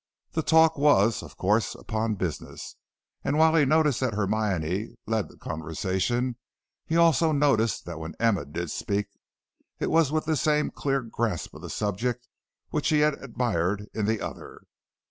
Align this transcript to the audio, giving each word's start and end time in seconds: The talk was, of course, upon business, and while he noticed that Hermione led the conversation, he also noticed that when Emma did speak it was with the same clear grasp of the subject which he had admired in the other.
The 0.31 0.41
talk 0.41 0.79
was, 0.79 1.21
of 1.21 1.37
course, 1.37 1.75
upon 1.75 2.15
business, 2.15 2.75
and 3.23 3.37
while 3.37 3.53
he 3.53 3.65
noticed 3.65 3.99
that 3.99 4.15
Hermione 4.15 4.95
led 5.05 5.29
the 5.29 5.37
conversation, 5.37 6.37
he 6.87 6.97
also 6.97 7.31
noticed 7.31 7.85
that 7.85 7.99
when 7.99 8.15
Emma 8.19 8.45
did 8.45 8.71
speak 8.71 9.05
it 9.79 9.91
was 9.91 10.11
with 10.11 10.25
the 10.25 10.35
same 10.35 10.71
clear 10.71 11.03
grasp 11.03 11.53
of 11.53 11.61
the 11.61 11.69
subject 11.69 12.27
which 12.71 12.89
he 12.89 13.01
had 13.01 13.13
admired 13.23 13.85
in 13.93 14.07
the 14.07 14.21
other. 14.21 14.63